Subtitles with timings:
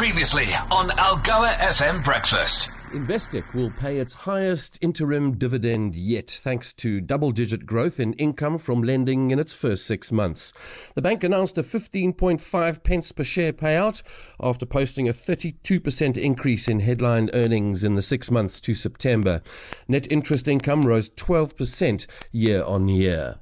[0.00, 2.70] Previously on Algoa FM Breakfast.
[2.92, 8.56] Investec will pay its highest interim dividend yet, thanks to double digit growth in income
[8.56, 10.54] from lending in its first six months.
[10.94, 14.00] The bank announced a 15.5 pence per share payout
[14.42, 19.42] after posting a 32% increase in headline earnings in the six months to September.
[19.86, 23.38] Net interest income rose 12% year on year.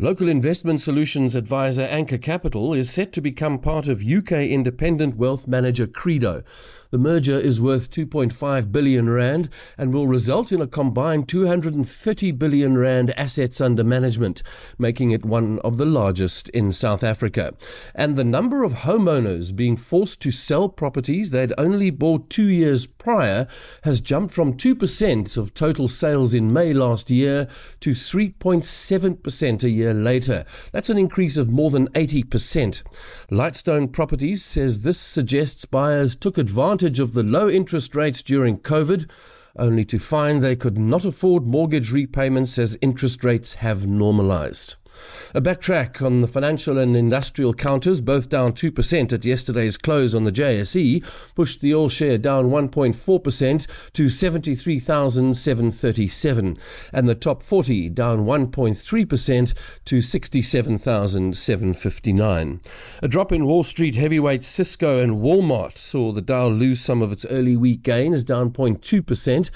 [0.00, 5.48] Local investment solutions advisor Anchor Capital is set to become part of UK independent wealth
[5.48, 6.44] manager Credo.
[6.90, 12.78] The merger is worth 2.5 billion rand and will result in a combined 230 billion
[12.78, 14.42] rand assets under management,
[14.78, 17.52] making it one of the largest in South Africa.
[17.94, 22.86] And the number of homeowners being forced to sell properties they'd only bought 2 years
[22.86, 23.48] prior
[23.82, 27.48] has jumped from 2% of total sales in May last year
[27.80, 30.44] to 3.7% a year later.
[30.72, 32.82] That's an increase of more than 80%.
[33.30, 38.58] Lightstone Properties says this suggests buyers took advantage advantage of the low interest rates during
[38.58, 39.08] COVID,
[39.56, 44.76] only to find they could not afford mortgage repayments as interest rates have normalized.
[45.32, 50.24] A backtrack on the financial and industrial counters, both down 2% at yesterday's close on
[50.24, 51.04] the JSE,
[51.36, 56.56] pushed the all share down 1.4% to 73,737,
[56.92, 59.54] and the top 40 down 1.3%
[59.84, 62.60] to 67,759.
[63.00, 67.12] A drop in Wall Street heavyweights Cisco and Walmart saw the Dow lose some of
[67.12, 69.50] its early week gains, down 0.2%.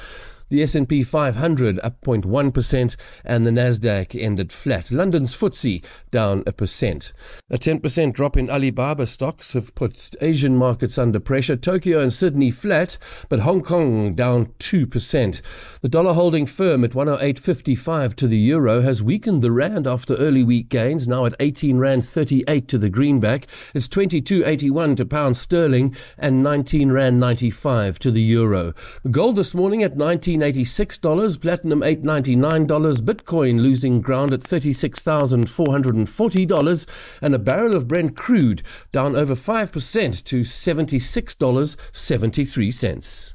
[0.52, 4.92] The S&P 500 up 0.1% and the Nasdaq ended flat.
[4.92, 7.14] London's FTSE down a percent.
[7.48, 11.56] A 10% drop in Alibaba stocks have put Asian markets under pressure.
[11.56, 12.98] Tokyo and Sydney flat,
[13.30, 15.40] but Hong Kong down 2%.
[15.80, 20.44] The dollar holding firm at 108.55 to the euro has weakened the rand after early
[20.44, 23.46] week gains, now at 18 rand 38 to the greenback.
[23.72, 28.74] It's 22.81 to pound sterling and 19 rand 95 to the euro.
[29.10, 36.86] Gold this morning at 19 $186, platinum $899, Bitcoin losing ground at $36,440,
[37.20, 43.34] and a barrel of Brent crude down over 5% to $76.73.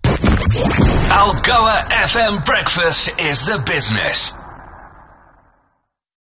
[1.09, 4.34] Algoa FM Breakfast is the business.